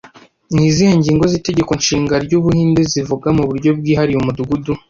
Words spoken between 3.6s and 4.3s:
bwihariye